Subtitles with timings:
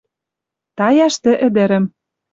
[0.77, 1.85] Таяш тӹ ӹдӹрӹм